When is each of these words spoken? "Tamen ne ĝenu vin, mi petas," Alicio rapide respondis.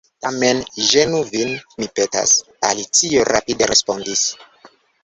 "Tamen 0.25 0.61
ne 0.61 0.85
ĝenu 0.91 1.19
vin, 1.27 1.53
mi 1.83 1.91
petas," 2.01 2.35
Alicio 2.71 3.31
rapide 3.33 3.73
respondis. 3.75 4.27